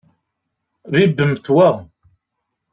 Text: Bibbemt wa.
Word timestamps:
Bibbemt 0.91 1.45
wa. 1.55 1.69